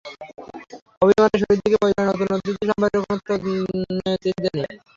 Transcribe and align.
অভিমানে 1.01 1.37
শুরুর 1.41 1.57
দিকে 1.57 1.77
পরিবারের 1.81 2.09
নতুন 2.11 2.27
অতিথি 2.35 2.63
সম্পর্কে 2.69 2.97
কোনো 2.97 3.13
তথ্যই 3.17 4.19
তিনি 4.23 4.39
দেননি। 4.45 4.75